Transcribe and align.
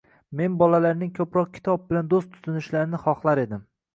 Men 0.39 0.53
bolalarning 0.61 1.11
ko‘proq 1.19 1.51
kitob 1.57 1.85
bilan 1.91 2.09
do‘st 2.13 2.33
tutinishlarini 2.37 3.03
xohlar 3.07 3.45
edim. 3.47 3.63